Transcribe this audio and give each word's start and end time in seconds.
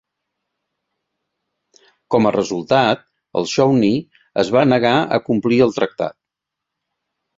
Com 2.15 2.29
a 2.29 2.31
resultat, 2.37 3.03
el 3.41 3.47
Shawnee 3.53 4.01
es 4.45 4.53
va 4.57 4.67
negar 4.73 4.95
a 5.19 5.21
complir 5.29 5.61
el 5.67 5.77
tractat. 5.81 6.19